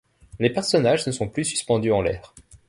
Les 0.39 0.49
personnages 0.49 1.05
ne 1.05 1.11
sont 1.11 1.27
plus 1.29 1.45
suspendus 1.45 1.91
en 1.91 2.01
l'air. 2.01 2.33